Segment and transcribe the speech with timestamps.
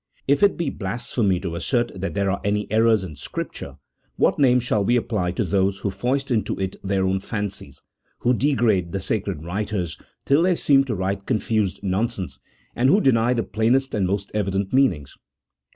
[0.27, 3.77] If it be blasphemy to assert that there are any errors in Scripture,
[4.15, 7.83] what name shall we apply to those who foist into it their own fancies,
[8.21, 12.39] who degrade the sacred writers till they seem to write confused non sense,
[12.75, 15.15] and who deny the plainest and most evident mean ings